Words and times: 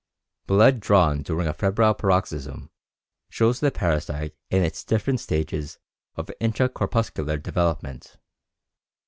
Blood 0.47 0.79
drawn 0.79 1.21
during 1.21 1.47
a 1.47 1.53
febrile 1.53 1.93
paroxysm 1.93 2.71
shows 3.29 3.59
the 3.59 3.69
parasite 3.69 4.33
in 4.49 4.63
its 4.63 4.83
different 4.83 5.19
stages 5.19 5.77
of 6.15 6.31
intra 6.39 6.69
corpuscular 6.69 7.37
development. 7.37 8.17